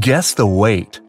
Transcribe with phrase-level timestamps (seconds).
[0.00, 1.02] Guess the weight.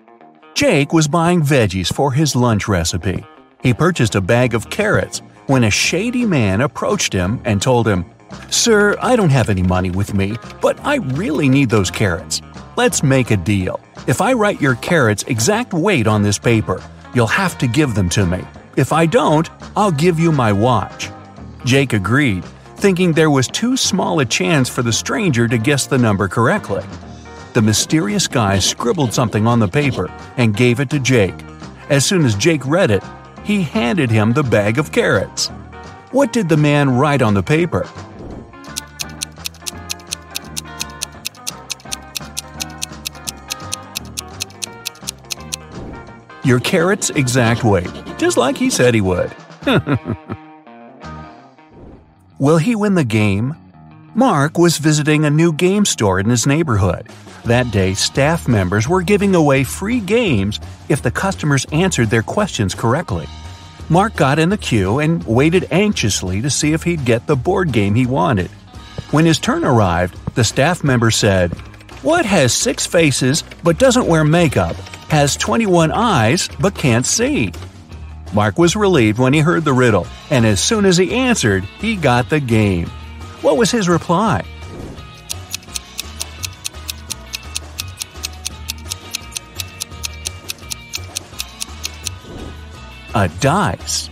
[0.55, 3.23] Jake was buying veggies for his lunch recipe.
[3.61, 8.03] He purchased a bag of carrots when a shady man approached him and told him,
[8.49, 12.41] Sir, I don't have any money with me, but I really need those carrots.
[12.75, 13.79] Let's make a deal.
[14.05, 16.83] If I write your carrots' exact weight on this paper,
[17.15, 18.43] you'll have to give them to me.
[18.75, 21.09] If I don't, I'll give you my watch.
[21.63, 22.43] Jake agreed,
[22.75, 26.83] thinking there was too small a chance for the stranger to guess the number correctly.
[27.53, 31.35] The mysterious guy scribbled something on the paper and gave it to Jake.
[31.89, 33.03] As soon as Jake read it,
[33.43, 35.49] he handed him the bag of carrots.
[36.09, 37.87] What did the man write on the paper?
[46.43, 49.31] Your carrot's exact weight, just like he said he would.
[52.39, 53.55] Will he win the game?
[54.15, 57.09] Mark was visiting a new game store in his neighborhood.
[57.45, 62.73] That day, staff members were giving away free games if the customers answered their questions
[62.73, 63.27] correctly.
[63.89, 67.73] Mark got in the queue and waited anxiously to see if he'd get the board
[67.73, 68.49] game he wanted.
[69.11, 71.51] When his turn arrived, the staff member said,
[72.01, 74.77] What has six faces but doesn't wear makeup,
[75.09, 77.51] has 21 eyes but can't see?
[78.33, 81.95] Mark was relieved when he heard the riddle, and as soon as he answered, he
[81.97, 82.87] got the game.
[83.41, 84.43] What was his reply?
[93.15, 94.09] A dice.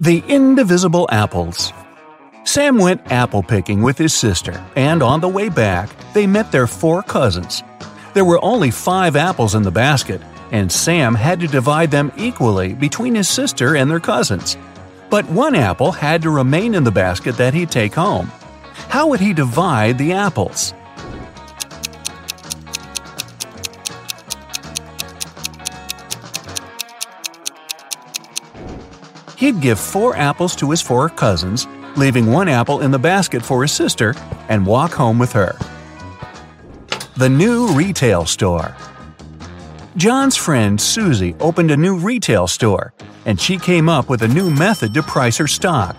[0.00, 1.74] The Indivisible Apples.
[2.44, 6.66] Sam went apple picking with his sister, and on the way back, they met their
[6.66, 7.62] four cousins.
[8.14, 12.72] There were only five apples in the basket, and Sam had to divide them equally
[12.72, 14.56] between his sister and their cousins.
[15.10, 18.32] But one apple had to remain in the basket that he'd take home.
[18.88, 20.72] How would he divide the apples?
[29.40, 33.62] He'd give four apples to his four cousins, leaving one apple in the basket for
[33.62, 34.14] his sister,
[34.50, 35.56] and walk home with her.
[37.16, 38.76] The new retail store.
[39.96, 42.92] John's friend Susie opened a new retail store,
[43.24, 45.96] and she came up with a new method to price her stock.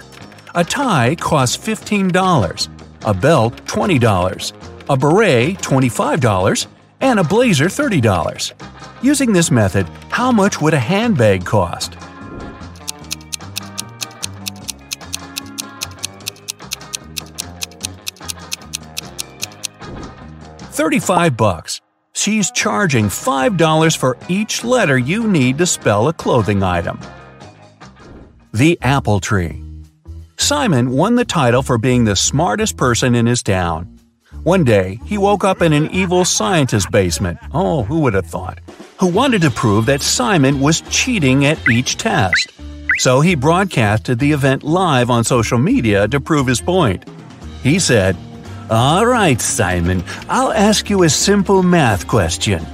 [0.54, 2.68] A tie costs $15,
[3.06, 4.54] a belt $20,
[4.88, 6.68] a beret $25,
[7.00, 8.54] and a blazer $30.
[9.02, 11.98] Using this method, how much would a handbag cost?
[20.82, 21.80] Thirty-five bucks.
[22.14, 27.00] She's charging $5 for each letter you need to spell a clothing item.
[28.52, 29.62] The Apple Tree
[30.38, 33.96] Simon won the title for being the smartest person in his town.
[34.42, 37.38] One day, he woke up in an evil scientist's basement.
[37.54, 38.58] Oh, who would have thought?
[39.00, 42.54] Who wanted to prove that Simon was cheating at each test.
[42.98, 47.08] So he broadcasted the event live on social media to prove his point.
[47.62, 48.18] He said,
[48.72, 52.66] all right, Simon, I'll ask you a simple math question.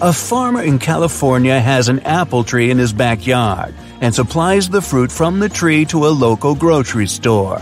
[0.00, 5.10] A farmer in California has an apple tree in his backyard and supplies the fruit
[5.10, 7.60] from the tree to a local grocery store.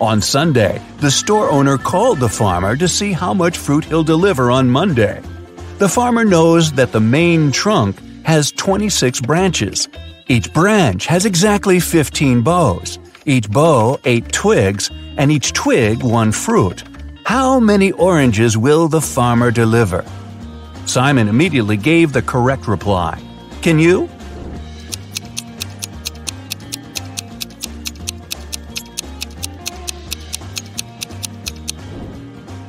[0.00, 4.50] On Sunday, the store owner called the farmer to see how much fruit he'll deliver
[4.50, 5.22] on Monday.
[5.78, 9.88] The farmer knows that the main trunk has 26 branches.
[10.26, 16.82] Each branch has exactly 15 boughs, each bough 8 twigs, and each twig 1 fruit.
[17.32, 20.04] How many oranges will the farmer deliver?
[20.84, 23.18] Simon immediately gave the correct reply.
[23.62, 24.10] Can you?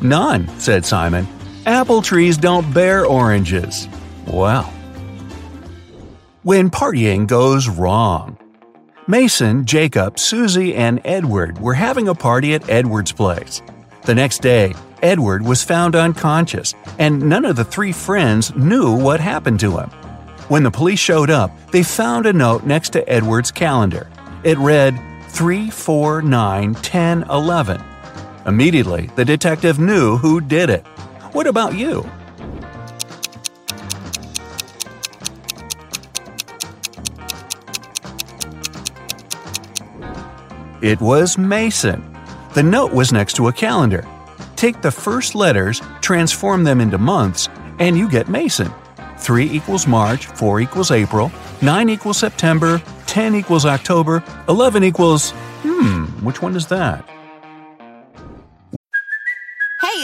[0.02, 1.28] None, said Simon.
[1.66, 3.90] Apple trees don't bear oranges.
[4.28, 4.72] Well.
[6.44, 8.38] When partying goes wrong.
[9.08, 13.62] Mason, Jacob, Susie, and Edward were having a party at Edward's place.
[14.06, 19.22] The next day, Edward was found unconscious, and none of the three friends knew what
[19.22, 19.90] happened to him.
[20.50, 24.10] When the police showed up, they found a note next to Edward's calendar.
[24.44, 25.00] It read
[25.30, 27.82] 3, 4, 9, 10, 11.
[28.46, 30.86] Immediately, the detective knew who did it.
[31.32, 32.06] What about you?
[40.82, 42.13] It was Mason.
[42.54, 44.08] The note was next to a calendar.
[44.56, 48.72] Take the first letters, transform them into months, and you get Mason.
[49.18, 51.32] 3 equals March, 4 equals April,
[51.64, 55.32] 9 equals September, 10 equals October, 11 equals.
[55.64, 57.10] Hmm, which one is that?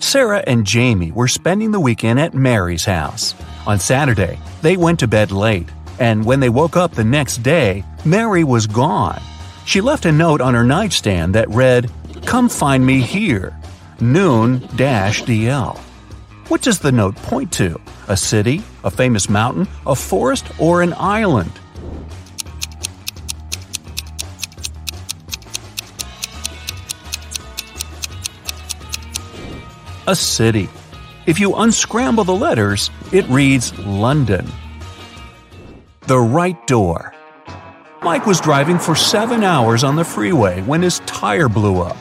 [0.00, 3.34] Sarah and Jamie were spending the weekend at Mary's house.
[3.66, 5.68] On Saturday, they went to bed late,
[5.98, 9.20] and when they woke up the next day, Mary was gone.
[9.66, 11.90] She left a note on her nightstand that read,
[12.24, 13.58] Come find me here,
[14.00, 15.76] noon DL.
[16.48, 17.78] What does the note point to?
[18.06, 21.52] A city, a famous mountain, a forest, or an island?
[30.08, 30.70] A city.
[31.26, 34.50] If you unscramble the letters, it reads London.
[36.06, 37.12] The right door.
[38.00, 41.96] Mike was driving for seven hours on the freeway when his tire blew up.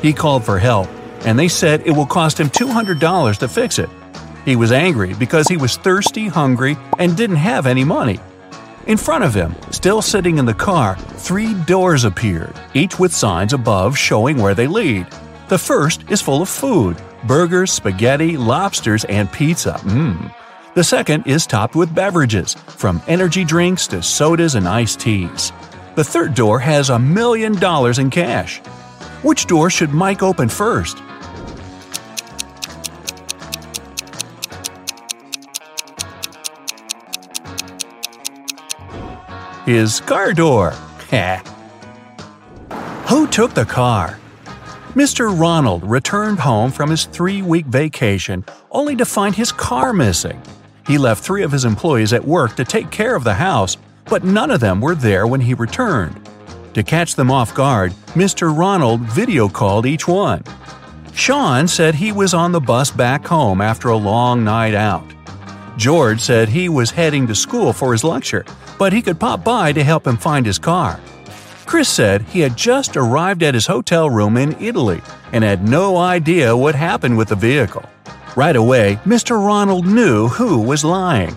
[0.00, 0.88] He called for help,
[1.26, 3.90] and they said it will cost him $200 to fix it.
[4.46, 8.20] He was angry because he was thirsty, hungry, and didn't have any money.
[8.86, 13.52] In front of him, still sitting in the car, three doors appeared, each with signs
[13.52, 15.06] above showing where they lead.
[15.50, 19.72] The first is full of food burgers, spaghetti, lobsters, and pizza.
[19.82, 20.34] Mmm.
[20.74, 25.52] The second is topped with beverages, from energy drinks to sodas and iced teas.
[25.96, 28.58] The third door has a million dollars in cash.
[29.22, 30.98] Which door should Mike open first?
[39.66, 40.70] His car door.
[43.08, 44.18] Who took the car?
[44.94, 45.38] Mr.
[45.38, 50.42] Ronald returned home from his three week vacation only to find his car missing.
[50.84, 53.76] He left three of his employees at work to take care of the house,
[54.06, 56.28] but none of them were there when he returned.
[56.74, 58.56] To catch them off guard, Mr.
[58.56, 60.42] Ronald video called each one.
[61.14, 65.06] Sean said he was on the bus back home after a long night out.
[65.76, 68.44] George said he was heading to school for his lecture,
[68.76, 70.98] but he could pop by to help him find his car.
[71.70, 75.00] Chris said he had just arrived at his hotel room in Italy
[75.32, 77.84] and had no idea what happened with the vehicle.
[78.34, 79.38] Right away, Mr.
[79.38, 81.32] Ronald knew who was lying.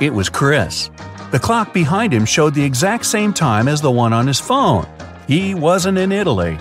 [0.00, 0.88] It was Chris.
[1.32, 4.86] The clock behind him showed the exact same time as the one on his phone.
[5.26, 6.58] He wasn't in Italy.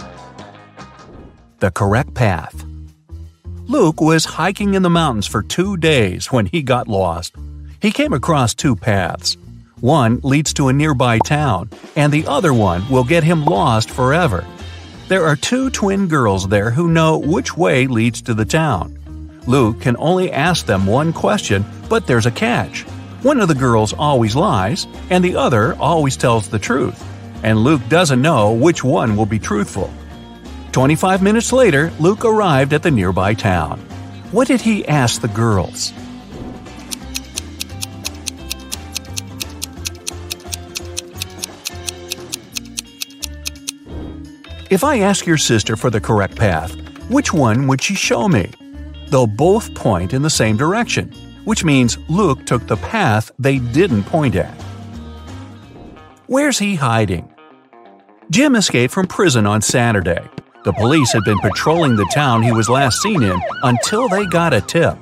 [1.59, 2.65] The correct path.
[3.71, 7.33] Luke was hiking in the mountains for two days when he got lost.
[7.81, 9.38] He came across two paths.
[9.79, 14.45] One leads to a nearby town, and the other one will get him lost forever.
[15.07, 19.39] There are two twin girls there who know which way leads to the town.
[19.47, 22.81] Luke can only ask them one question, but there's a catch.
[23.21, 27.01] One of the girls always lies, and the other always tells the truth.
[27.41, 29.94] And Luke doesn't know which one will be truthful.
[30.71, 33.79] 25 minutes later, Luke arrived at the nearby town.
[34.31, 35.91] What did he ask the girls?
[44.69, 46.74] If I ask your sister for the correct path,
[47.10, 48.50] which one would she show me?
[49.10, 51.12] They'll both point in the same direction,
[51.43, 54.55] which means Luke took the path they didn't point at.
[56.27, 57.29] Where's he hiding?
[58.29, 60.22] Jim escaped from prison on Saturday.
[60.63, 64.53] The police had been patrolling the town he was last seen in until they got
[64.53, 64.96] a tip.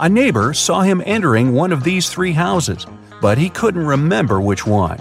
[0.00, 2.86] A neighbor saw him entering one of these three houses,
[3.20, 4.98] but he couldn't remember which one.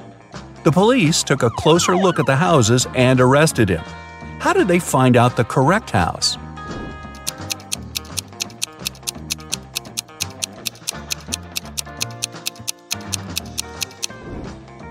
[0.66, 3.82] The police took a closer look at the houses and arrested him.
[4.40, 6.38] How did they find out the correct house?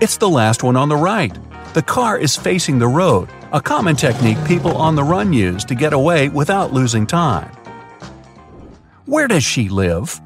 [0.01, 1.37] It's the last one on the right.
[1.75, 5.75] The car is facing the road, a common technique people on the run use to
[5.75, 7.51] get away without losing time.
[9.05, 10.19] Where does she live?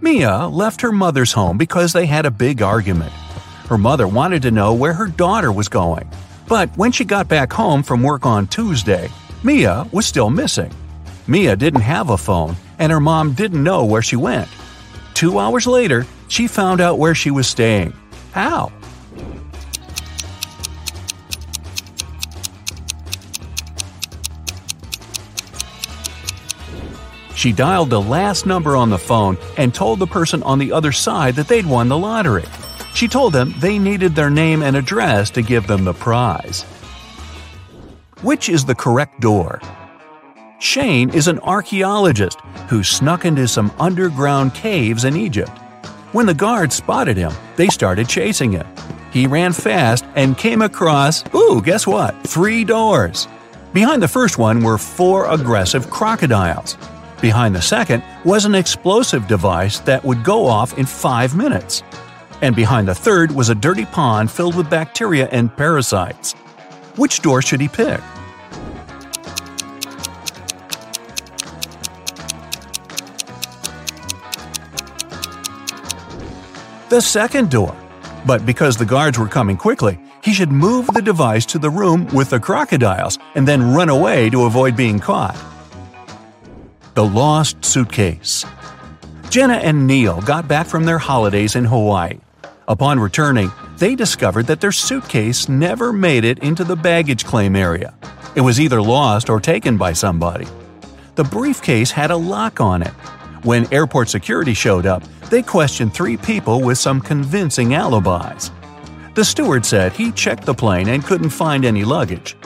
[0.00, 3.12] Mia left her mother's home because they had a big argument.
[3.68, 6.08] Her mother wanted to know where her daughter was going,
[6.48, 9.08] but when she got back home from work on Tuesday,
[9.44, 10.72] Mia was still missing.
[11.28, 14.48] Mia didn't have a phone, and her mom didn't know where she went.
[15.14, 17.92] Two hours later, she found out where she was staying.
[18.32, 18.72] How?
[27.36, 30.90] She dialed the last number on the phone and told the person on the other
[30.90, 32.46] side that they'd won the lottery.
[32.94, 36.62] She told them they needed their name and address to give them the prize.
[38.22, 39.60] Which is the correct door?
[40.58, 42.40] Shane is an archaeologist
[42.70, 45.52] who snuck into some underground caves in Egypt.
[46.12, 48.66] When the guards spotted him, they started chasing him.
[49.12, 52.14] He ran fast and came across, ooh, guess what?
[52.26, 53.28] Three doors.
[53.74, 56.78] Behind the first one were four aggressive crocodiles.
[57.20, 61.82] Behind the second was an explosive device that would go off in five minutes.
[62.42, 66.34] And behind the third was a dirty pond filled with bacteria and parasites.
[66.96, 68.00] Which door should he pick?
[76.90, 77.74] The second door.
[78.26, 82.06] But because the guards were coming quickly, he should move the device to the room
[82.12, 85.36] with the crocodiles and then run away to avoid being caught.
[86.96, 88.46] The Lost Suitcase
[89.28, 92.20] Jenna and Neil got back from their holidays in Hawaii.
[92.68, 97.92] Upon returning, they discovered that their suitcase never made it into the baggage claim area.
[98.34, 100.46] It was either lost or taken by somebody.
[101.16, 102.94] The briefcase had a lock on it.
[103.42, 108.50] When airport security showed up, they questioned three people with some convincing alibis.
[109.12, 112.36] The steward said he checked the plane and couldn't find any luggage.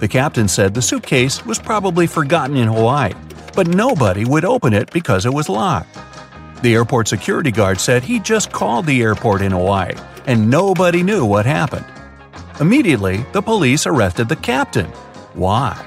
[0.00, 3.14] The captain said the suitcase was probably forgotten in Hawaii,
[3.54, 5.98] but nobody would open it because it was locked.
[6.62, 9.94] The airport security guard said he just called the airport in Hawaii
[10.28, 11.86] and nobody knew what happened.
[12.60, 14.86] Immediately, the police arrested the captain.
[15.32, 15.84] Why?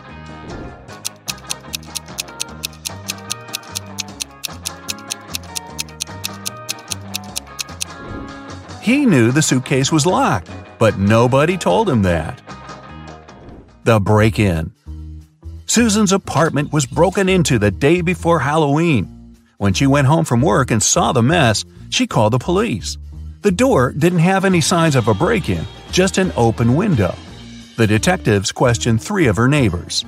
[8.82, 10.50] He knew the suitcase was locked,
[10.80, 12.42] but nobody told him that.
[13.84, 14.74] The break in.
[15.66, 19.38] Susan's apartment was broken into the day before Halloween.
[19.58, 23.00] When she went home from work and saw the mess, she called the police.
[23.42, 27.16] The door didn't have any signs of a break in, just an open window.
[27.76, 30.06] The detectives questioned three of her neighbors.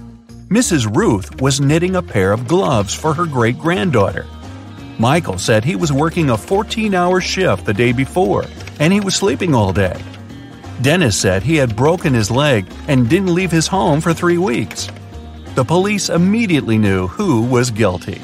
[0.50, 0.96] Mrs.
[0.96, 4.28] Ruth was knitting a pair of gloves for her great granddaughter.
[5.00, 8.46] Michael said he was working a 14 hour shift the day before
[8.80, 10.00] and he was sleeping all day.
[10.82, 14.90] Dennis said he had broken his leg and didn't leave his home for three weeks.
[15.56, 18.22] The police immediately knew who was guilty.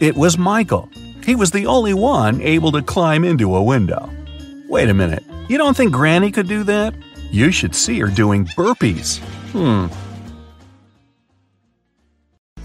[0.00, 0.88] It was Michael.
[1.24, 4.10] He was the only one able to climb into a window.
[4.68, 6.94] Wait a minute, you don't think Granny could do that?
[7.30, 9.18] You should see her doing burpees.
[9.52, 9.86] Hmm,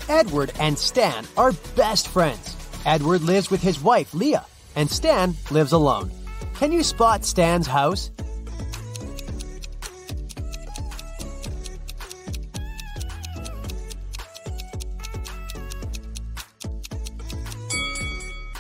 [0.07, 2.55] Edward and Stan are best friends.
[2.85, 4.45] Edward lives with his wife, Leah,
[4.75, 6.11] and Stan lives alone.
[6.55, 8.11] Can you spot Stan's house?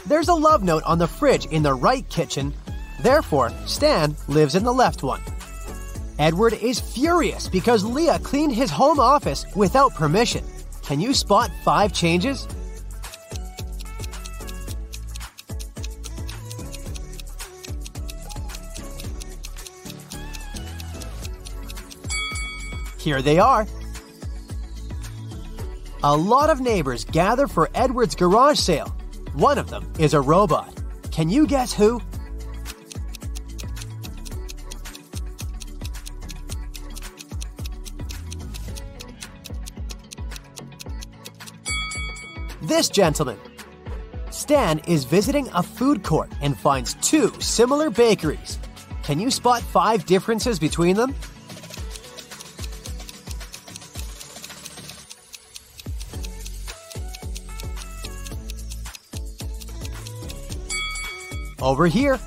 [0.07, 2.53] There's a love note on the fridge in the right kitchen.
[3.01, 5.21] Therefore, Stan lives in the left one.
[6.17, 10.43] Edward is furious because Leah cleaned his home office without permission.
[10.85, 12.47] Can you spot five changes?
[22.99, 23.67] Here they are.
[26.03, 28.95] A lot of neighbors gather for Edward's garage sale.
[29.33, 30.71] One of them is a robot.
[31.11, 31.99] Can you guess who?
[42.75, 43.37] This gentleman.
[44.31, 48.59] Stan is visiting a food court and finds two similar bakeries.
[49.01, 51.15] Can you spot five differences between them?
[61.61, 62.17] Over here.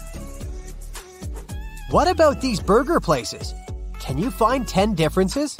[1.91, 3.53] What about these burger places?
[4.01, 5.59] Can you find 10 differences?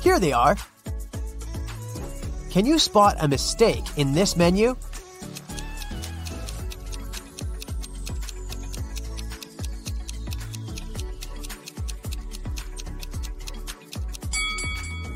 [0.00, 0.56] Here they are.
[2.50, 4.76] Can you spot a mistake in this menu?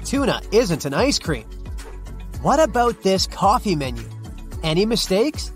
[0.05, 1.47] Tuna isn't an ice cream.
[2.43, 4.05] What about this coffee menu?
[4.63, 5.51] Any mistakes?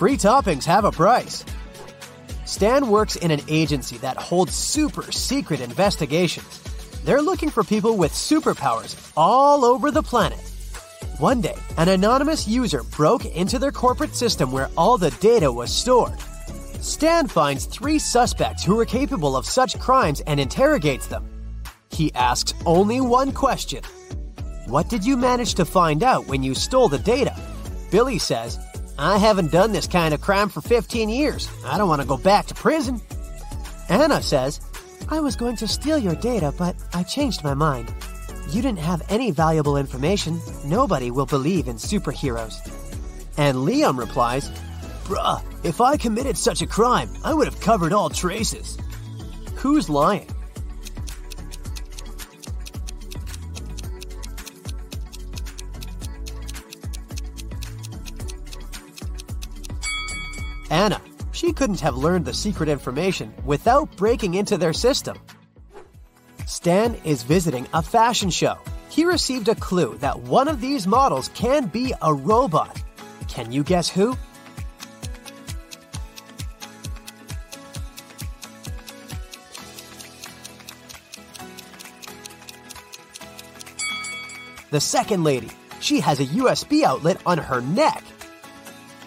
[0.00, 1.44] Free toppings have a price.
[2.46, 6.62] Stan works in an agency that holds super secret investigations.
[7.04, 10.40] They're looking for people with superpowers all over the planet.
[11.18, 15.70] One day, an anonymous user broke into their corporate system where all the data was
[15.70, 16.18] stored.
[16.80, 21.28] Stan finds three suspects who are capable of such crimes and interrogates them.
[21.90, 23.84] He asks only one question
[24.66, 27.36] What did you manage to find out when you stole the data?
[27.90, 28.58] Billy says,
[29.02, 31.48] I haven't done this kind of crime for 15 years.
[31.64, 33.00] I don't want to go back to prison.
[33.88, 34.60] Anna says,
[35.08, 37.94] I was going to steal your data, but I changed my mind.
[38.50, 40.38] You didn't have any valuable information.
[40.66, 42.56] Nobody will believe in superheroes.
[43.38, 44.50] And Liam replies,
[45.04, 48.76] Bruh, if I committed such a crime, I would have covered all traces.
[49.54, 50.28] Who's lying?
[60.70, 61.00] Anna.
[61.32, 65.18] She couldn't have learned the secret information without breaking into their system.
[66.46, 68.56] Stan is visiting a fashion show.
[68.88, 72.82] He received a clue that one of these models can be a robot.
[73.28, 74.16] Can you guess who?
[84.70, 85.50] The second lady.
[85.80, 88.04] She has a USB outlet on her neck.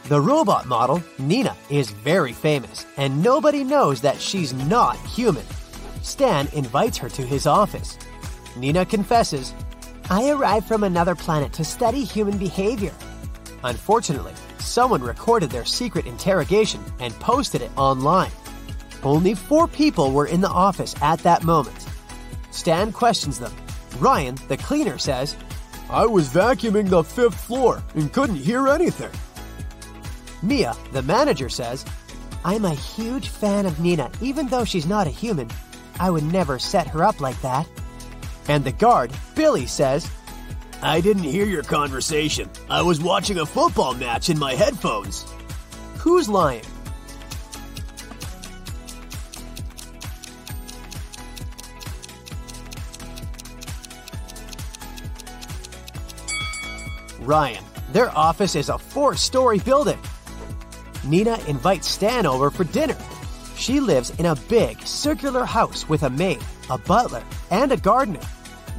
[0.10, 5.46] The robot model, Nina, is very famous, and nobody knows that she's not human.
[6.02, 7.98] Stan invites her to his office.
[8.58, 9.54] Nina confesses,
[10.10, 12.92] I arrived from another planet to study human behavior.
[13.64, 18.32] Unfortunately, someone recorded their secret interrogation and posted it online.
[19.04, 21.88] Only four people were in the office at that moment.
[22.52, 23.54] Stan questions them.
[24.00, 25.38] Ryan, the cleaner, says,
[25.90, 29.12] I was vacuuming the fifth floor and couldn't hear anything.
[30.44, 31.86] Mia, the manager, says,
[32.44, 35.50] I'm a huge fan of Nina, even though she's not a human.
[36.02, 37.66] I would never set her up like that.
[38.50, 40.10] And the guard, Billy, says,
[40.82, 42.50] I didn't hear your conversation.
[42.70, 45.26] I was watching a football match in my headphones.
[46.00, 46.66] Who's lying?
[57.22, 57.64] Ryan.
[57.94, 60.00] Their office is a four story building.
[61.04, 62.98] Nina invites Stan over for dinner.
[63.56, 68.22] She lives in a big, circular house with a maid, a butler, and a gardener.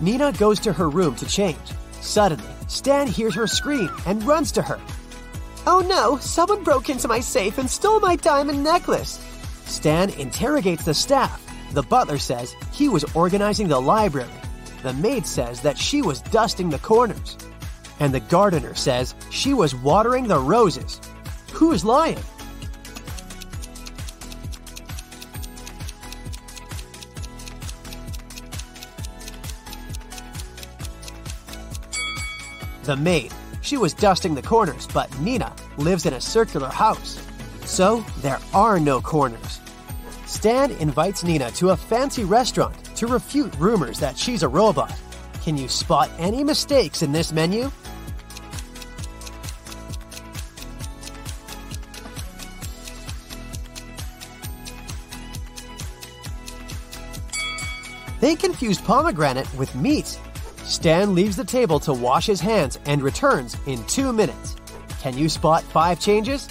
[0.01, 1.59] Nina goes to her room to change.
[2.01, 4.81] Suddenly, Stan hears her scream and runs to her.
[5.67, 9.25] Oh no, someone broke into my safe and stole my diamond necklace.
[9.65, 11.41] Stan interrogates the staff.
[11.73, 14.31] The butler says he was organizing the library.
[14.83, 17.39] The maid says that she was dusting the corners.
[18.01, 21.01] And the gardener says she was watering the roses.
[21.55, 22.19] Who is lying?
[32.83, 33.33] The maid.
[33.63, 37.25] She was dusting the corners, but Nina lives in a circular house.
[37.65, 39.61] So there are no corners.
[40.27, 44.93] Stan invites Nina to a fancy restaurant to refute rumors that she's a robot.
[45.43, 47.71] Can you spot any mistakes in this menu?
[58.25, 60.19] They confuse pomegranate with meat.
[60.65, 64.57] Stan leaves the table to wash his hands and returns in two minutes.
[65.03, 66.49] Can you spot five changes?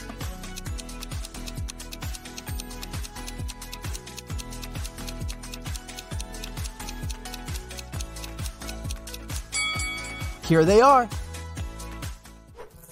[10.47, 11.09] Here they are.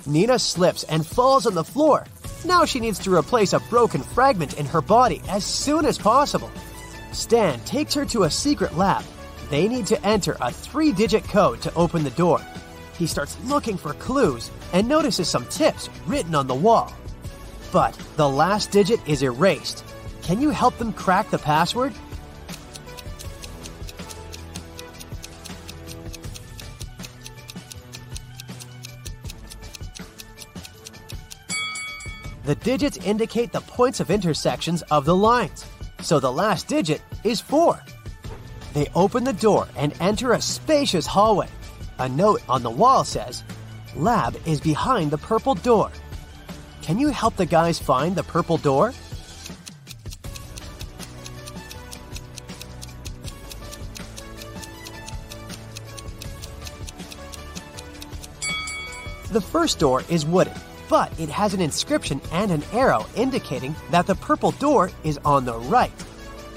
[0.07, 2.07] Nina slips and falls on the floor.
[2.45, 6.49] Now she needs to replace a broken fragment in her body as soon as possible.
[7.21, 9.05] Stan takes her to a secret lab.
[9.51, 12.41] They need to enter a three digit code to open the door.
[12.97, 16.91] He starts looking for clues and notices some tips written on the wall.
[17.71, 19.83] But the last digit is erased.
[20.23, 21.93] Can you help them crack the password?
[32.45, 35.65] The digits indicate the points of intersections of the lines,
[36.01, 37.81] so the last digit is 4.
[38.73, 41.47] They open the door and enter a spacious hallway.
[41.99, 43.43] A note on the wall says,
[43.95, 45.91] Lab is behind the purple door.
[46.81, 48.93] Can you help the guys find the purple door?
[59.31, 60.53] The first door is wooden.
[60.91, 65.45] but it has an inscription and an arrow indicating that the purple door is on
[65.45, 65.93] the right.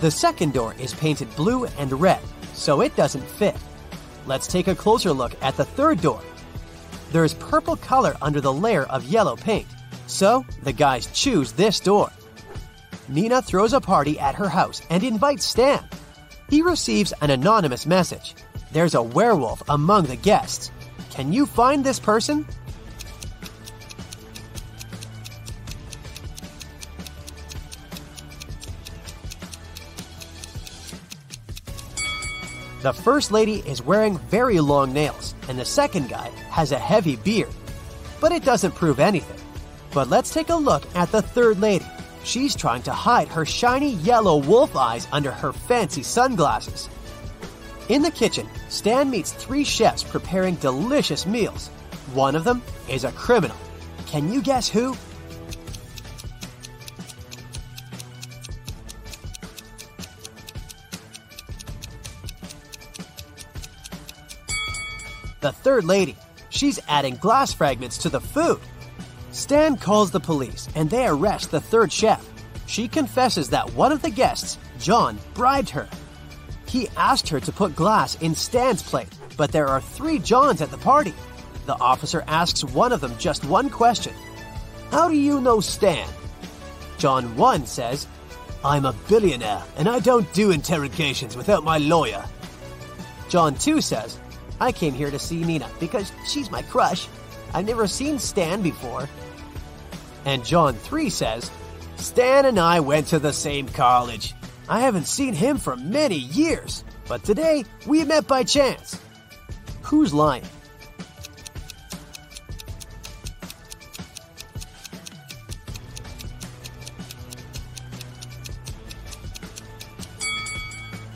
[0.05, 2.21] The second door is painted blue and red,
[2.53, 3.57] so it doesn't fit.
[4.27, 6.21] Let's take a closer look at the third door.
[7.11, 9.67] There is purple color under the layer of yellow paint,
[10.07, 12.13] so the guys choose this door.
[13.09, 15.83] Nina throws a party at her house and invites Stan.
[16.51, 18.35] He receives an anonymous message.
[18.73, 20.71] There's a werewolf among the guests.
[21.13, 22.47] Can you find this person?
[32.85, 37.17] The first lady is wearing very long nails, and the second guy has a heavy
[37.17, 37.49] beard.
[38.21, 39.41] But it doesn't prove anything.
[39.95, 41.87] But let's take a look at the third lady.
[42.25, 46.91] She's trying to hide her shiny yellow wolf eyes under her fancy sunglasses.
[47.89, 51.69] In the kitchen, Stan meets three chefs preparing delicious meals.
[52.13, 53.57] One of them is a criminal.
[54.09, 54.95] Can you guess who?
[65.45, 66.17] The third lady.
[66.49, 68.61] She's adding glass fragments to the food.
[69.31, 72.27] Stan calls the police and they arrest the third chef.
[72.65, 75.87] She confesses that one of the guests, John, bribed her.
[76.67, 80.71] He asked her to put glass in Stan's plate, but there are three Johns at
[80.71, 81.13] the party.
[81.67, 84.15] The officer asks one of them just one question
[84.91, 86.09] How do you know Stan?
[86.97, 88.07] John 1 says,
[88.65, 92.25] I'm a billionaire and I don't do interrogations without my lawyer.
[93.29, 94.19] John 2 says,
[94.61, 97.09] I came here to see Nina because she's my crush.
[97.53, 99.09] I've never seen Stan before.
[100.25, 101.51] And John 3 says,
[101.97, 104.35] Stan and I went to the same college.
[104.69, 108.99] I haven't seen him for many years, but today we met by chance.
[109.83, 110.45] Who's lying?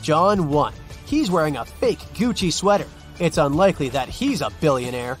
[0.01, 0.73] John 1.
[1.05, 2.87] He's wearing a fake Gucci sweater.
[3.19, 5.17] It's unlikely that he's a billionaire.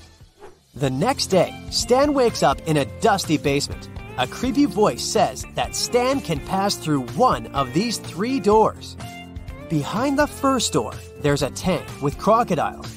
[0.73, 3.89] The next day, Stan wakes up in a dusty basement.
[4.17, 8.95] A creepy voice says that Stan can pass through one of these three doors.
[9.69, 12.87] Behind the first door, there's a tank with crocodiles.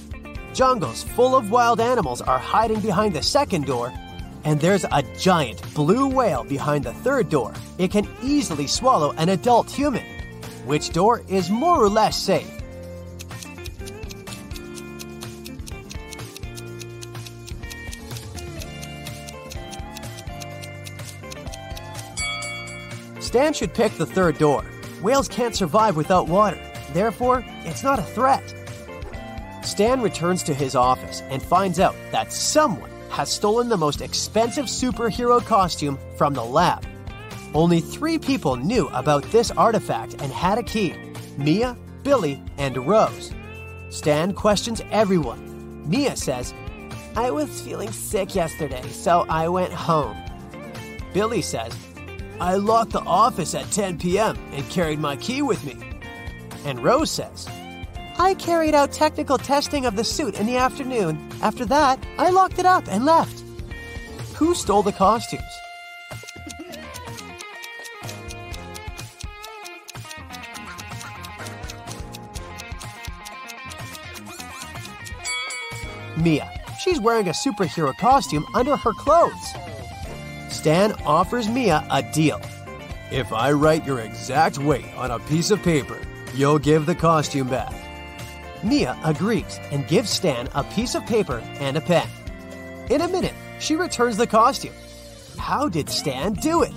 [0.55, 3.93] Jungles full of wild animals are hiding behind the second door,
[4.45, 7.53] and there's a giant blue whale behind the third door.
[7.77, 10.05] It can easily swallow an adult human.
[10.65, 12.62] Which door is more or less safe?
[23.33, 24.63] Stan should pick the third door.
[25.01, 26.61] Whales can't survive without water,
[26.93, 28.45] therefore, it's not a threat.
[29.63, 34.67] Stan returns to his office and finds out that someone has stolen the most expensive
[34.67, 36.85] superhero costume from the lab.
[37.55, 40.95] Only three people knew about this artifact and had a key
[41.39, 43.33] Mia, Billy, and Rose.
[43.89, 45.89] Stan questions everyone.
[45.89, 46.53] Mia says,
[47.17, 50.19] I was feeling sick yesterday, so I went home.
[51.15, 51.75] Billy says,
[52.43, 54.37] I locked the office at 10 p.m.
[54.51, 55.77] and carried my key with me.
[56.65, 57.47] And Rose says,
[58.19, 61.31] I carried out technical testing of the suit in the afternoon.
[61.41, 63.45] After that, I locked it up and left.
[64.35, 65.45] Who stole the costumes?
[76.17, 76.51] Mia.
[76.81, 79.55] She's wearing a superhero costume under her clothes.
[80.63, 82.41] Stan offers Mia a deal.
[83.11, 85.99] If I write your exact weight on a piece of paper,
[86.37, 87.75] you'll give the costume back.
[88.63, 92.07] Mia agrees and gives Stan a piece of paper and a pen.
[92.91, 94.73] In a minute, she returns the costume.
[95.37, 96.73] How did Stan do it?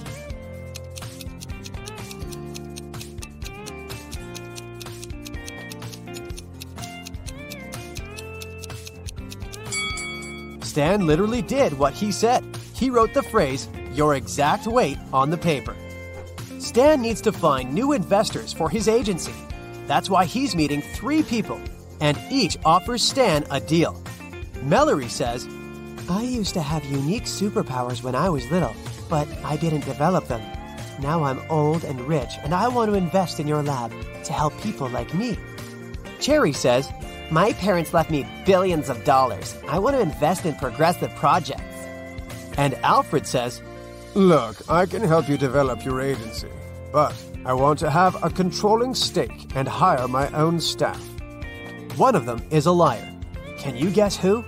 [10.63, 12.43] Stan literally did what he said.
[12.75, 15.75] He wrote the phrase, your exact weight, on the paper.
[16.59, 19.33] Stan needs to find new investors for his agency.
[19.87, 21.61] That's why he's meeting three people,
[22.01, 24.01] and each offers Stan a deal.
[24.61, 25.47] Mallory says,
[26.09, 28.75] I used to have unique superpowers when I was little,
[29.09, 30.41] but I didn't develop them.
[30.99, 33.91] Now I'm old and rich, and I want to invest in your lab
[34.25, 35.37] to help people like me.
[36.19, 36.91] Cherry says,
[37.31, 39.57] My parents left me billions of dollars.
[39.69, 41.64] I want to invest in progressive projects.
[42.57, 43.61] And Alfred says,
[44.13, 46.49] Look, I can help you develop your agency,
[46.91, 47.13] but
[47.45, 51.03] I want to have a controlling stake and hire my own staff.
[51.97, 53.11] One of them is a liar.
[53.57, 54.43] Can you guess who?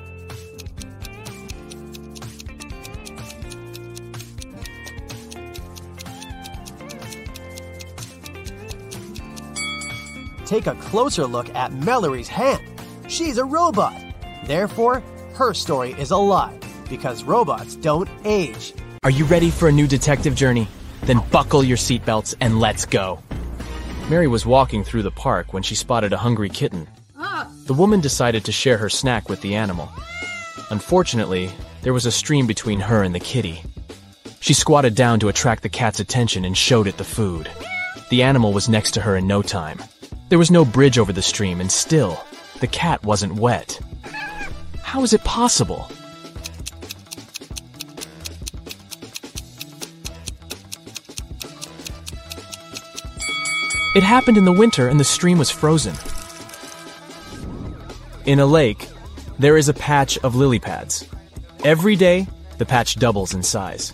[10.46, 12.63] Take a closer look at Mallory's hand.
[13.10, 13.93] She's a robot.
[14.46, 16.58] Therefore, her story is a lie
[16.89, 18.73] because robots don't age.
[19.04, 20.67] Are you ready for a new detective journey?
[21.04, 23.19] Then buckle your seatbelts and let's go.
[24.10, 26.88] Mary was walking through the park when she spotted a hungry kitten.
[27.65, 29.91] The woman decided to share her snack with the animal.
[30.69, 31.50] Unfortunately,
[31.82, 33.62] there was a stream between her and the kitty.
[34.39, 37.50] She squatted down to attract the cat's attention and showed it the food.
[38.10, 39.80] The animal was next to her in no time.
[40.30, 42.17] There was no bridge over the stream, and still,
[42.62, 43.80] the cat wasn't wet.
[44.82, 45.91] How is it possible?
[53.98, 55.96] It happened in the winter and the stream was frozen.
[58.28, 58.88] In a lake,
[59.40, 61.04] there is a patch of lily pads.
[61.64, 62.28] Every day,
[62.60, 63.94] the patch doubles in size.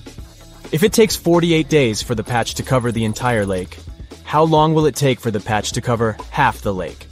[0.73, 3.77] If it takes 48 days for the patch to cover the entire lake,
[4.25, 7.07] how long will it take for the patch to cover half the lake?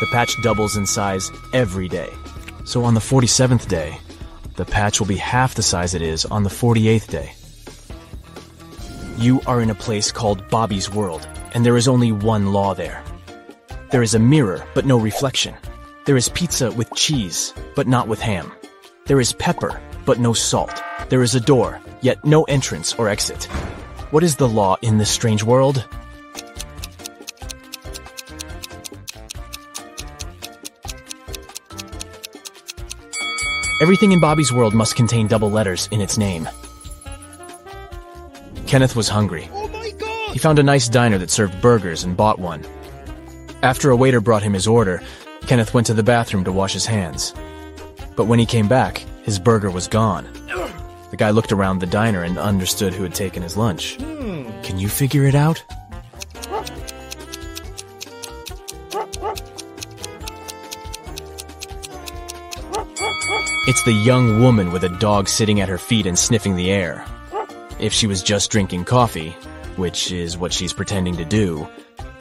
[0.00, 2.10] The patch doubles in size every day.
[2.64, 3.96] So on the 47th day,
[4.60, 7.32] the patch will be half the size it is on the 48th day.
[9.16, 13.02] You are in a place called Bobby's World, and there is only one law there.
[13.90, 15.54] There is a mirror, but no reflection.
[16.04, 18.52] There is pizza with cheese, but not with ham.
[19.06, 20.82] There is pepper, but no salt.
[21.08, 23.44] There is a door, yet no entrance or exit.
[24.10, 25.88] What is the law in this strange world?
[33.80, 36.46] Everything in Bobby's world must contain double letters in its name.
[38.66, 39.48] Kenneth was hungry.
[39.54, 39.70] Oh
[40.34, 42.62] he found a nice diner that served burgers and bought one.
[43.62, 45.02] After a waiter brought him his order,
[45.46, 47.32] Kenneth went to the bathroom to wash his hands.
[48.16, 50.28] But when he came back, his burger was gone.
[51.10, 53.96] The guy looked around the diner and understood who had taken his lunch.
[53.96, 54.44] Hmm.
[54.62, 55.64] Can you figure it out?
[63.70, 67.04] It's the young woman with a dog sitting at her feet and sniffing the air.
[67.78, 69.30] If she was just drinking coffee,
[69.76, 71.68] which is what she's pretending to do,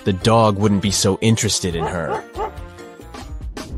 [0.03, 2.23] the dog wouldn't be so interested in her.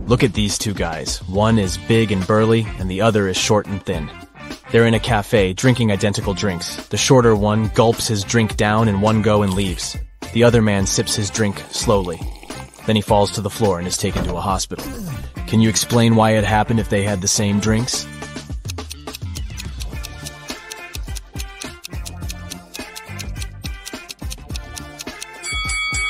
[0.05, 1.19] Look at these two guys.
[1.29, 4.11] One is big and burly, and the other is short and thin.
[4.73, 6.75] They're in a cafe, drinking identical drinks.
[6.87, 9.95] The shorter one gulps his drink down in one go and leaves.
[10.33, 12.19] The other man sips his drink slowly.
[12.85, 14.83] Then he falls to the floor and is taken to a hospital.
[15.51, 18.05] Can you explain why it happened if they had the same drinks?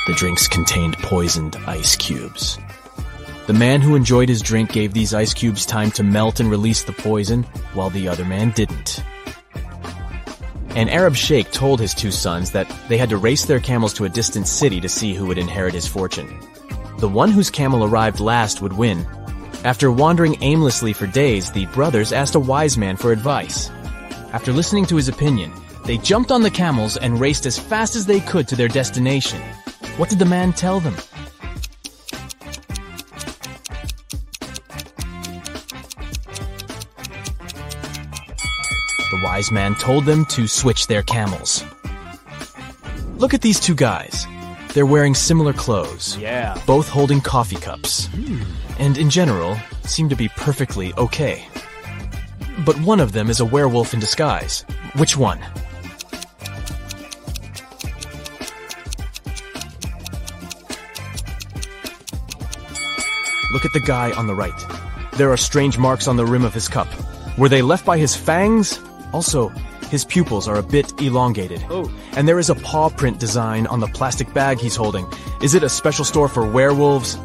[0.06, 2.56] The drinks contained poisoned ice cubes.
[3.48, 6.84] The man who enjoyed his drink gave these ice cubes time to melt and release
[6.84, 7.42] the poison,
[7.74, 9.02] while the other man didn't.
[10.76, 14.04] An Arab sheikh told his two sons that they had to race their camels to
[14.04, 16.38] a distant city to see who would inherit his fortune.
[16.98, 19.04] The one whose camel arrived last would win.
[19.64, 23.70] After wandering aimlessly for days, the brothers asked a wise man for advice.
[24.32, 25.52] After listening to his opinion,
[25.84, 29.40] they jumped on the camels and raced as fast as they could to their destination.
[29.98, 30.96] What did the man tell them?
[39.12, 41.62] The wise man told them to switch their camels.
[43.16, 44.26] Look at these two guys.
[44.72, 46.16] They're wearing similar clothes.
[46.16, 46.58] Yeah.
[46.66, 48.06] Both holding coffee cups.
[48.06, 48.40] Hmm.
[48.78, 51.46] And in general, seem to be perfectly okay.
[52.64, 54.64] But one of them is a werewolf in disguise.
[54.96, 55.38] Which one?
[63.52, 64.52] Look at the guy on the right.
[65.18, 66.88] There are strange marks on the rim of his cup.
[67.36, 68.80] Were they left by his fangs?
[69.12, 69.52] Also,
[69.92, 71.62] his pupils are a bit elongated.
[71.68, 71.92] Oh.
[72.16, 75.06] And there is a paw print design on the plastic bag he's holding.
[75.42, 77.18] Is it a special store for werewolves?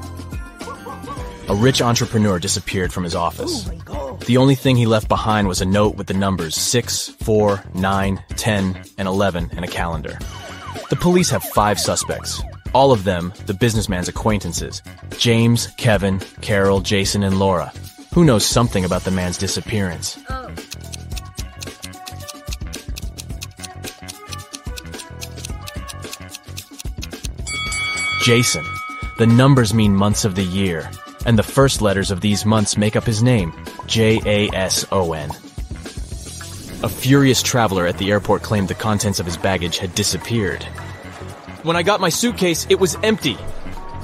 [1.47, 3.69] A rich entrepreneur disappeared from his office.
[3.87, 7.63] Oh the only thing he left behind was a note with the numbers 6, 4,
[7.73, 10.19] 9, 10, and 11 and a calendar.
[10.89, 12.43] The police have five suspects.
[12.73, 14.81] All of them the businessman's acquaintances
[15.17, 17.71] James, Kevin, Carol, Jason, and Laura.
[18.13, 20.17] Who knows something about the man's disappearance?
[20.27, 20.46] Uh,
[28.27, 28.65] Jason.
[29.17, 30.91] The numbers mean months of the year,
[31.25, 33.53] and the first letters of these months make up his name
[33.85, 35.29] J A S O N.
[36.83, 40.65] A furious traveler at the airport claimed the contents of his baggage had disappeared.
[41.63, 43.37] When I got my suitcase, it was empty.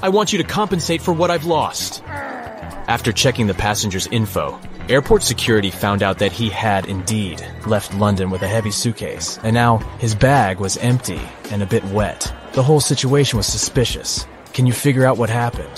[0.01, 2.01] I want you to compensate for what I've lost.
[2.07, 4.57] After checking the passenger's info,
[4.87, 9.53] Airport security found out that he had indeed left London with a heavy suitcase, and
[9.53, 11.19] now his bag was empty
[11.51, 12.33] and a bit wet.
[12.53, 14.27] The whole situation was suspicious.
[14.53, 15.75] Can you figure out what happened?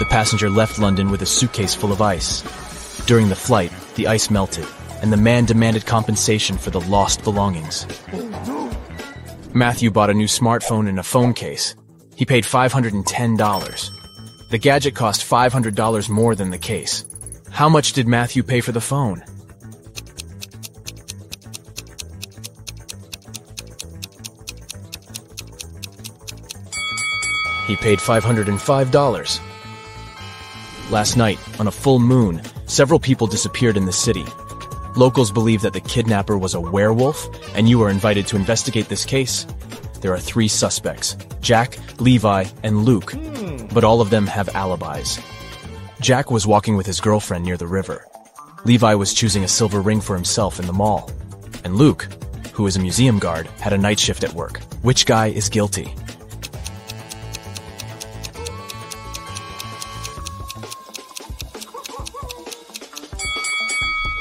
[0.00, 2.42] The passenger left London with a suitcase full of ice.
[3.06, 4.66] During the flight, the ice melted,
[5.02, 7.86] and the man demanded compensation for the lost belongings.
[9.54, 11.76] Matthew bought a new smartphone and a phone case.
[12.16, 13.90] He paid $510.
[14.50, 17.04] The gadget cost $500 more than the case.
[17.56, 19.24] How much did Matthew pay for the phone?
[27.66, 29.40] He paid $505.
[30.90, 34.26] Last night, on a full moon, several people disappeared in the city.
[34.94, 39.06] Locals believe that the kidnapper was a werewolf, and you are invited to investigate this
[39.06, 39.46] case.
[40.02, 43.14] There are three suspects Jack, Levi, and Luke,
[43.72, 45.18] but all of them have alibis.
[46.06, 48.06] Jack was walking with his girlfriend near the river.
[48.64, 51.10] Levi was choosing a silver ring for himself in the mall.
[51.64, 52.06] And Luke,
[52.52, 54.60] who is a museum guard, had a night shift at work.
[54.82, 55.92] Which guy is guilty?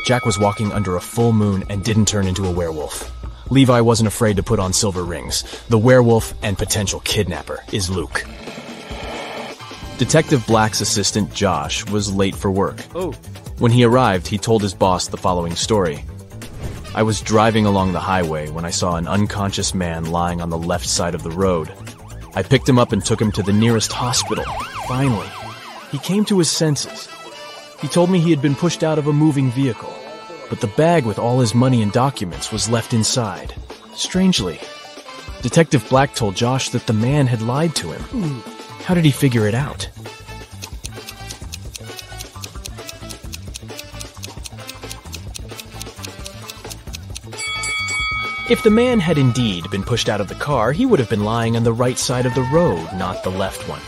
[0.05, 3.11] Jack was walking under a full moon and didn't turn into a werewolf.
[3.51, 5.43] Levi wasn't afraid to put on silver rings.
[5.69, 8.25] The werewolf and potential kidnapper is Luke.
[9.97, 12.81] Detective Black's assistant, Josh, was late for work.
[12.93, 13.13] Oh.
[13.59, 16.03] When he arrived, he told his boss the following story.
[16.93, 20.57] I was driving along the highway when I saw an unconscious man lying on the
[20.57, 21.71] left side of the road.
[22.35, 24.43] I picked him up and took him to the nearest hospital.
[24.85, 25.29] Finally,
[25.91, 27.07] he came to his senses.
[27.79, 29.93] He told me he had been pushed out of a moving vehicle,
[30.49, 33.53] but the bag with all his money and documents was left inside.
[33.95, 34.59] Strangely,
[35.41, 38.01] Detective Black told Josh that the man had lied to him.
[38.01, 38.54] Hmm.
[38.85, 39.89] How did he figure it out?
[48.47, 51.23] If the man had indeed been pushed out of the car, he would have been
[51.23, 53.81] lying on the right side of the road, not the left one.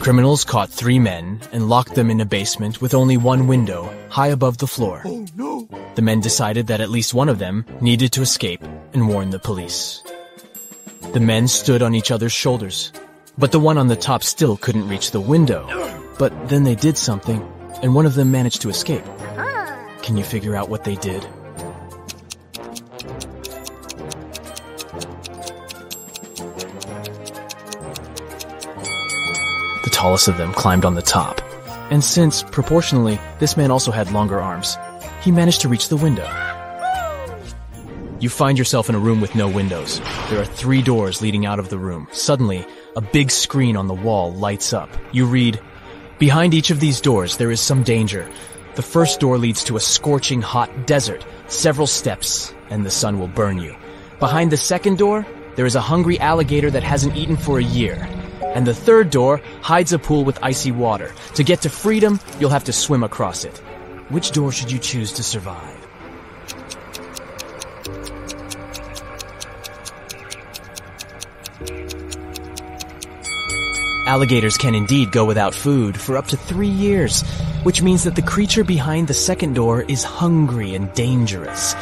[0.00, 4.28] Criminals caught three men and locked them in a basement with only one window, high
[4.28, 5.00] above the floor.
[5.06, 5.66] Oh, no.
[5.94, 9.38] The men decided that at least one of them needed to escape and warn the
[9.38, 10.02] police.
[11.14, 12.92] The men stood on each other's shoulders,
[13.38, 15.64] but the one on the top still couldn't reach the window.
[16.18, 17.40] But then they did something,
[17.82, 19.04] and one of them managed to escape.
[20.02, 21.22] Can you figure out what they did?
[29.84, 31.40] The tallest of them climbed on the top.
[31.90, 34.76] And since, proportionally, this man also had longer arms,
[35.22, 36.28] he managed to reach the window.
[38.20, 40.00] You find yourself in a room with no windows.
[40.28, 42.08] There are three doors leading out of the room.
[42.10, 44.90] Suddenly, a big screen on the wall lights up.
[45.12, 45.60] You read,
[46.18, 48.28] Behind each of these doors, there is some danger.
[48.74, 53.28] The first door leads to a scorching hot desert, several steps, and the sun will
[53.28, 53.76] burn you.
[54.18, 58.08] Behind the second door, there is a hungry alligator that hasn't eaten for a year.
[58.42, 61.12] And the third door hides a pool with icy water.
[61.34, 63.58] To get to freedom, you'll have to swim across it.
[64.08, 65.77] Which door should you choose to survive?
[74.08, 77.20] Alligators can indeed go without food for up to three years,
[77.62, 81.74] which means that the creature behind the second door is hungry and dangerous.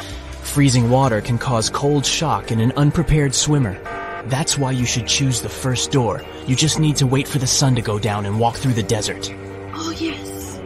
[0.42, 3.78] Freezing water can cause cold shock in an unprepared swimmer.
[4.26, 6.20] That's why you should choose the first door.
[6.48, 8.82] You just need to wait for the sun to go down and walk through the
[8.82, 9.32] desert.
[9.74, 10.60] Oh, yes.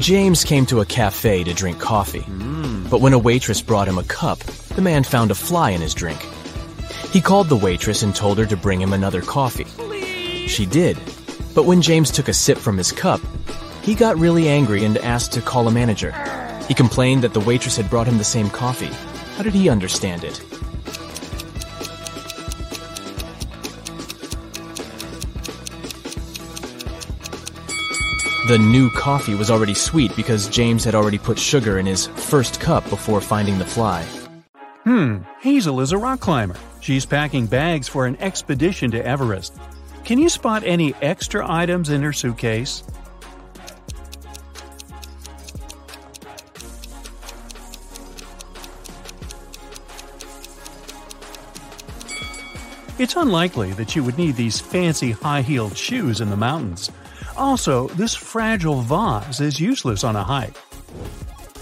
[0.00, 2.24] James came to a cafe to drink coffee.
[2.90, 4.40] But when a waitress brought him a cup,
[4.74, 6.18] the man found a fly in his drink.
[7.12, 9.68] He called the waitress and told her to bring him another coffee.
[10.46, 10.98] She did.
[11.54, 13.20] But when James took a sip from his cup,
[13.82, 16.12] he got really angry and asked to call a manager.
[16.68, 18.90] He complained that the waitress had brought him the same coffee.
[19.36, 20.42] How did he understand it?
[28.48, 32.60] The new coffee was already sweet because James had already put sugar in his first
[32.60, 34.04] cup before finding the fly.
[34.84, 36.54] Hmm, Hazel is a rock climber.
[36.80, 39.58] She's packing bags for an expedition to Everest.
[40.06, 42.84] Can you spot any extra items in her suitcase?
[53.00, 56.88] It's unlikely that you would need these fancy high heeled shoes in the mountains.
[57.36, 60.56] Also, this fragile vase is useless on a hike.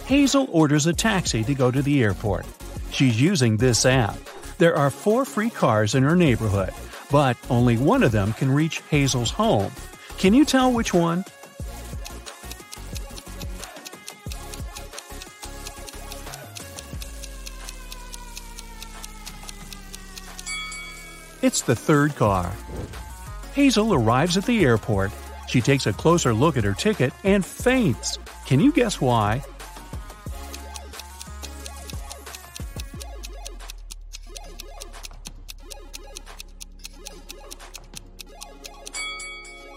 [0.05, 2.45] Hazel orders a taxi to go to the airport.
[2.90, 4.18] She's using this app.
[4.59, 6.74] There are four free cars in her neighborhood,
[7.14, 9.70] but only one of them can reach Hazel's home.
[10.18, 11.24] Can you tell which one?
[21.40, 22.52] It's the third car.
[23.52, 25.12] Hazel arrives at the airport.
[25.46, 28.18] She takes a closer look at her ticket and faints.
[28.44, 29.44] Can you guess why?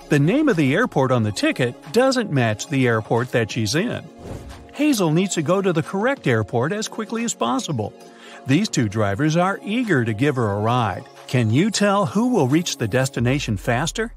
[0.10, 4.06] The name of the airport on the ticket doesn't match the airport that she's in.
[4.74, 7.92] Hazel needs to go to the correct airport as quickly as possible.
[8.46, 11.04] These two drivers are eager to give her a ride.
[11.28, 14.14] Can you tell who will reach the destination faster?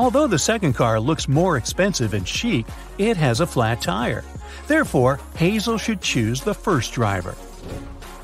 [0.00, 2.64] Although the second car looks more expensive and chic,
[2.96, 4.24] it has a flat tire.
[4.66, 7.32] Therefore, Hazel should choose the first driver.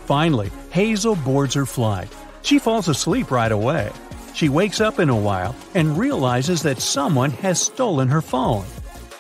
[0.07, 2.09] Finally, Hazel boards her flight.
[2.41, 3.93] She falls asleep right away.
[4.33, 8.65] She wakes up in a while and realizes that someone has stolen her phone.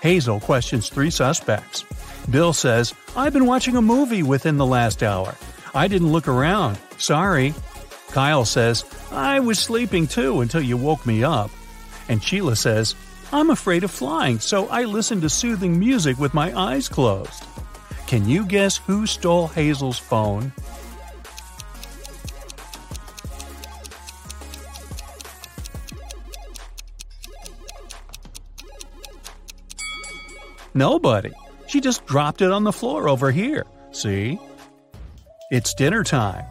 [0.00, 1.84] Hazel questions three suspects.
[2.30, 5.34] Bill says, I've been watching a movie within the last hour.
[5.74, 6.78] I didn't look around.
[6.96, 7.52] Sorry.
[8.12, 8.82] Kyle says,
[9.12, 11.50] I was sleeping too until you woke me up.
[12.08, 12.94] And Sheila says,
[13.32, 17.44] I'm afraid of flying, so I listen to soothing music with my eyes closed.
[18.06, 20.52] Can you guess who stole Hazel's phone?
[30.72, 31.32] Nobody.
[31.66, 33.64] She just dropped it on the floor over here.
[33.92, 34.38] See?
[35.50, 36.44] It's dinner time.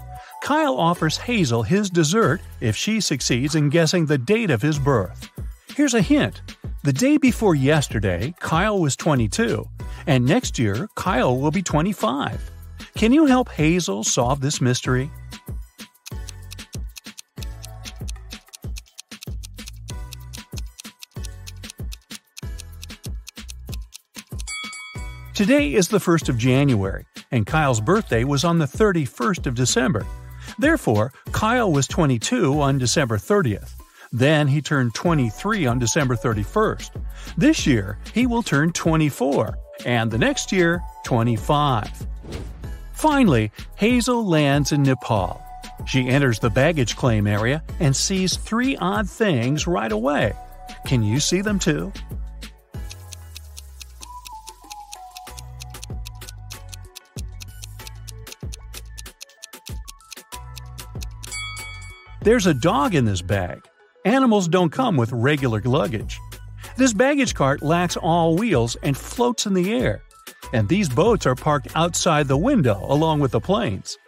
[0.45, 5.27] Kyle offers Hazel his dessert if she succeeds in guessing the date of his birth.
[5.75, 6.39] Here's a hint
[6.83, 9.67] the day before yesterday, Kyle was 22,
[10.05, 12.51] and next year, Kyle will be 25.
[12.93, 15.09] Can you help Hazel solve this mystery?
[25.33, 30.05] Today is the 1st of January, and Kyle's birthday was on the 31st of December.
[30.57, 33.71] Therefore, Kyle was 22 on December 30th.
[34.11, 36.91] Then he turned 23 on December 31st.
[37.37, 41.89] This year, he will turn 24, and the next year, 25.
[42.93, 45.41] Finally, Hazel lands in Nepal.
[45.85, 50.33] She enters the baggage claim area and sees three odd things right away.
[50.87, 51.91] Can you see them too?
[62.25, 63.61] There's a dog in this bag.
[64.03, 66.19] Animals don't come with regular luggage.
[66.75, 70.01] This baggage cart lacks all wheels and floats in the air.
[70.51, 73.99] And these boats are parked outside the window along with the planes.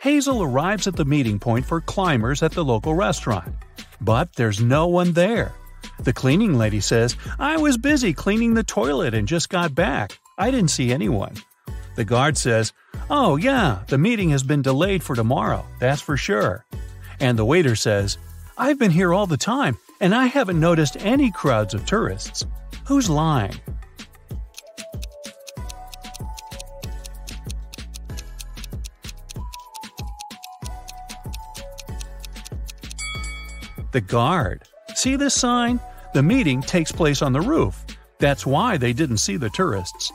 [0.00, 3.54] Hazel arrives at the meeting point for climbers at the local restaurant.
[4.02, 5.54] But there's no one there.
[6.00, 10.18] The cleaning lady says, I was busy cleaning the toilet and just got back.
[10.36, 11.36] I didn't see anyone.
[11.96, 12.74] The guard says,
[13.08, 16.66] Oh, yeah, the meeting has been delayed for tomorrow, that's for sure.
[17.20, 18.18] And the waiter says,
[18.56, 22.46] I've been here all the time, and I haven't noticed any crowds of tourists.
[22.86, 23.54] Who's lying?
[33.92, 34.62] The guard.
[34.94, 35.80] See this sign?
[36.14, 37.84] The meeting takes place on the roof.
[38.18, 40.12] That's why they didn't see the tourists.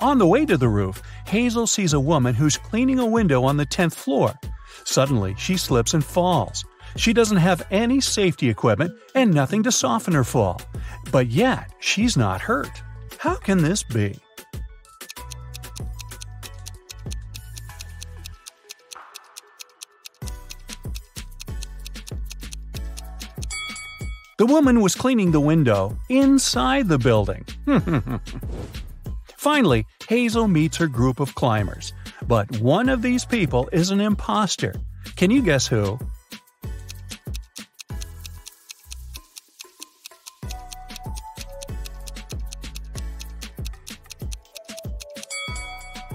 [0.00, 3.56] On the way to the roof, Hazel sees a woman who's cleaning a window on
[3.56, 4.34] the 10th floor.
[4.86, 6.64] Suddenly, she slips and falls.
[6.96, 10.62] She doesn't have any safety equipment and nothing to soften her fall.
[11.10, 12.70] But yet, she's not hurt.
[13.18, 14.16] How can this be?
[24.38, 27.44] The woman was cleaning the window inside the building.
[29.36, 31.92] Finally, Hazel meets her group of climbers.
[32.26, 34.74] But one of these people is an imposter.
[35.14, 35.98] Can you guess who?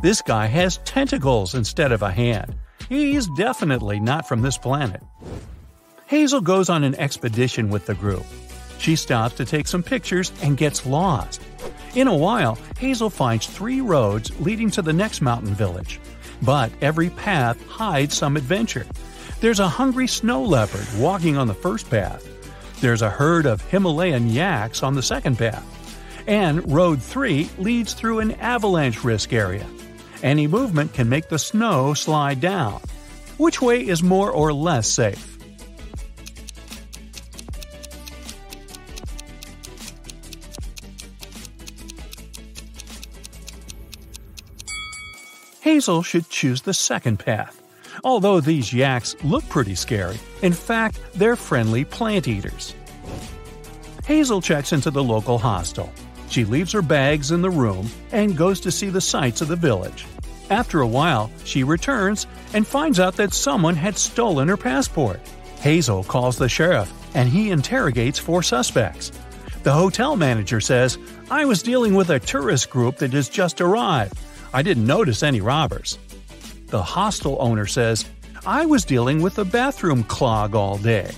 [0.01, 2.55] This guy has tentacles instead of a hand.
[2.89, 5.01] He's definitely not from this planet.
[6.07, 8.26] Hazel goes on an expedition with the group.
[8.80, 11.39] She stops to take some pictures and gets lost.
[11.93, 15.99] In a while, Hazel finds three roads leading to the next mountain village.
[16.41, 18.85] But every path hides some adventure.
[19.41, 22.25] There's a hungry snow leopard walking on the first path.
[22.79, 25.65] There's a herd of Himalayan yaks on the second path.
[26.27, 29.67] And Road 3 leads through an avalanche risk area.
[30.23, 32.79] Any movement can make the snow slide down.
[33.37, 35.30] Which way is more or less safe?
[45.72, 47.63] Hazel should choose the second path.
[48.03, 52.76] Although these yaks look pretty scary, in fact, they're friendly plant eaters.
[54.03, 55.89] Hazel checks into the local hostel.
[56.30, 59.55] She leaves her bags in the room and goes to see the sights of the
[59.55, 60.05] village.
[60.49, 65.22] After a while, she returns and finds out that someone had stolen her passport.
[65.61, 69.13] Hazel calls the sheriff and he interrogates four suspects.
[69.63, 70.97] The hotel manager says,
[71.30, 74.17] I was dealing with a tourist group that has just arrived.
[74.53, 75.97] I didn't notice any robbers.
[76.67, 78.05] The hostel owner says,
[78.45, 81.11] I was dealing with a bathroom clog all day.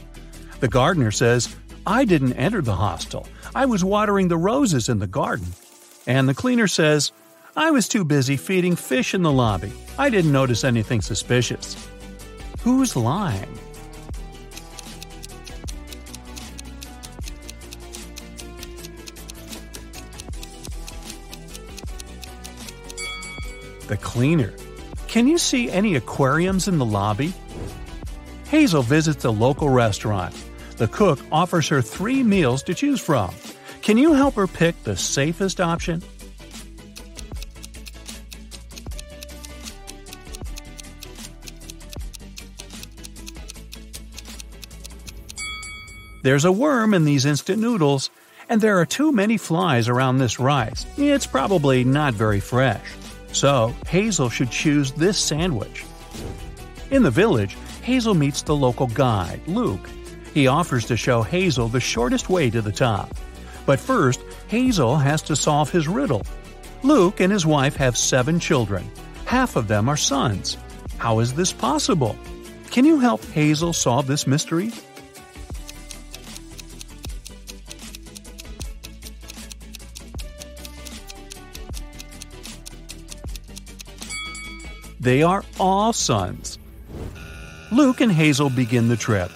[0.60, 1.56] The gardener says,
[1.86, 3.28] I didn't enter the hostel.
[3.56, 5.48] I was watering the roses in the garden.
[6.08, 7.12] And the cleaner says,
[7.56, 9.72] I was too busy feeding fish in the lobby.
[9.98, 11.76] I didn't notice anything suspicious.
[12.62, 13.60] Who's lying?
[23.88, 24.54] The cleaner.
[25.08, 27.34] Can you see any aquariums in the lobby?
[28.48, 30.34] Hazel visits a local restaurant.
[30.78, 33.34] The cook offers her three meals to choose from.
[33.82, 36.02] Can you help her pick the safest option?
[46.24, 48.10] There's a worm in these instant noodles,
[48.48, 50.86] and there are too many flies around this rice.
[50.98, 52.86] It's probably not very fresh.
[53.34, 55.84] So, Hazel should choose this sandwich.
[56.92, 59.90] In the village, Hazel meets the local guide, Luke.
[60.34, 63.14] He offers to show Hazel the shortest way to the top.
[63.66, 66.24] But first, Hazel has to solve his riddle.
[66.84, 68.90] Luke and his wife have seven children.
[69.26, 70.58] Half of them are sons.
[70.98, 72.16] How is this possible?
[72.72, 74.72] Can you help Hazel solve this mystery?
[85.04, 86.58] They are all sons.
[87.74, 89.30] Luke and Hazel begin the trip.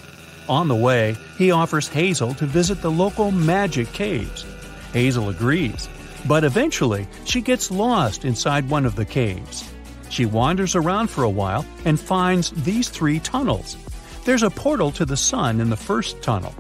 [0.48, 4.46] On the way, he offers Hazel to visit the local magic caves.
[4.94, 5.90] Hazel agrees,
[6.26, 9.70] but eventually she gets lost inside one of the caves.
[10.10, 13.76] She wanders around for a while and finds these three tunnels.
[14.24, 16.56] There's a portal to the sun in the first tunnel.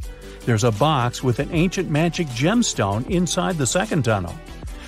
[0.46, 4.36] There's a box with an ancient magic gemstone inside the second tunnel.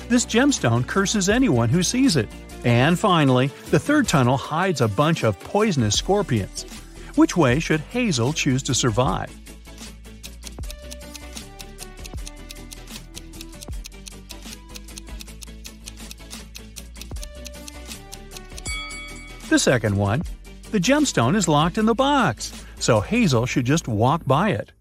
[0.10, 2.28] This gemstone curses anyone who sees it.
[2.66, 6.64] And finally, the third tunnel hides a bunch of poisonous scorpions.
[7.16, 9.34] Which way should Hazel choose to survive?
[19.50, 20.22] The second one.
[20.72, 24.72] The gemstone is locked in the box, so Hazel should just walk by it.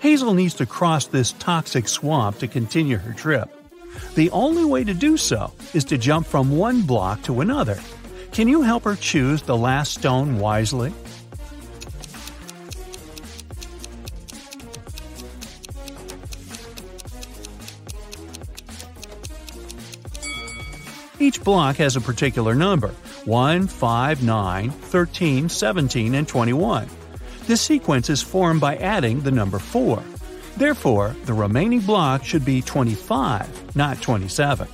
[0.00, 3.63] Hazel needs to cross this toxic swamp to continue her trip.
[4.14, 7.78] The only way to do so is to jump from one block to another.
[8.32, 10.92] Can you help her choose the last stone wisely?
[21.20, 22.88] Each block has a particular number
[23.24, 26.88] 1, 5, 9, 13, 17, and 21.
[27.46, 30.02] This sequence is formed by adding the number 4.
[30.56, 34.68] Therefore, the remaining block should be 25, not 27.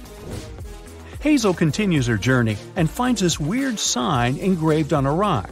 [1.20, 5.50] Hazel continues her journey and finds this weird sign engraved on a rock.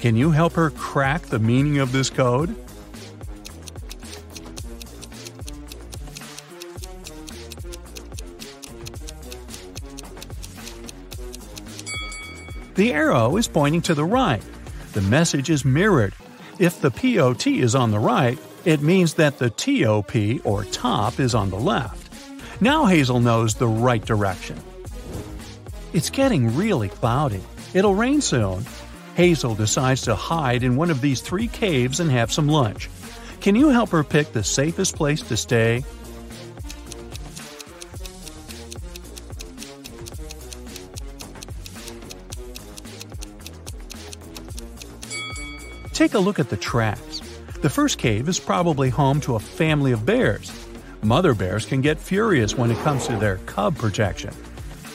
[0.00, 2.54] Can you help her crack the meaning of this code?
[12.74, 14.42] The arrow is pointing to the right.
[14.94, 16.14] The message is mirrored.
[16.58, 21.34] If the POT is on the right, it means that the TOP or top is
[21.34, 22.12] on the left.
[22.60, 24.60] Now Hazel knows the right direction.
[25.92, 27.42] It's getting really cloudy.
[27.74, 28.64] It'll rain soon.
[29.14, 32.88] Hazel decides to hide in one of these three caves and have some lunch.
[33.40, 35.84] Can you help her pick the safest place to stay?
[45.92, 47.19] Take a look at the tracks.
[47.60, 50.50] The first cave is probably home to a family of bears.
[51.02, 54.32] Mother bears can get furious when it comes to their cub protection.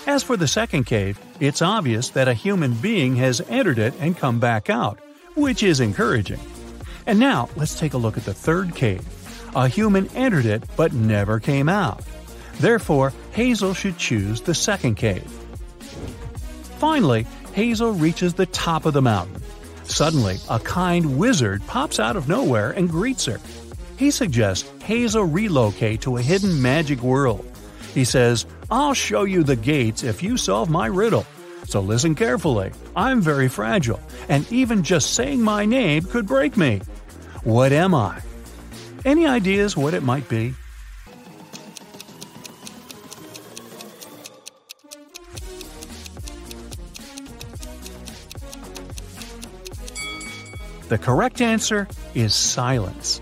[0.07, 4.17] As for the second cave, it's obvious that a human being has entered it and
[4.17, 4.97] come back out,
[5.35, 6.39] which is encouraging.
[7.05, 9.05] And now, let's take a look at the third cave.
[9.55, 12.03] A human entered it but never came out.
[12.59, 15.29] Therefore, Hazel should choose the second cave.
[16.79, 19.41] Finally, Hazel reaches the top of the mountain.
[19.85, 23.39] Suddenly, a kind wizard pops out of nowhere and greets her.
[23.97, 27.45] He suggests Hazel relocate to a hidden magic world.
[27.93, 31.25] He says, I'll show you the gates if you solve my riddle.
[31.65, 32.71] So listen carefully.
[32.95, 36.81] I'm very fragile, and even just saying my name could break me.
[37.43, 38.21] What am I?
[39.05, 40.55] Any ideas what it might be?
[50.87, 53.19] The correct answer is silence.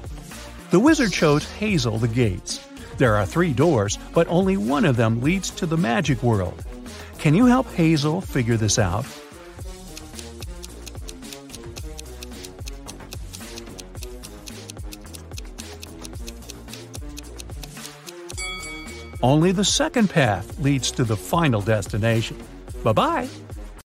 [0.72, 2.60] The wizard chose Hazel the gates.
[2.98, 6.64] There are three doors, but only one of them leads to the magic world.
[7.20, 9.06] Can you help Hazel figure this out?
[19.22, 22.38] Only the second path leads to the final destination.
[22.84, 23.30] Bye bye.